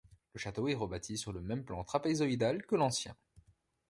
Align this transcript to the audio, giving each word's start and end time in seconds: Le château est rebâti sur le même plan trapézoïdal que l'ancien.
Le 0.33 0.39
château 0.39 0.67
est 0.67 0.73
rebâti 0.73 1.15
sur 1.15 1.31
le 1.31 1.41
même 1.43 1.63
plan 1.63 1.83
trapézoïdal 1.83 2.65
que 2.65 2.75
l'ancien. 2.75 3.15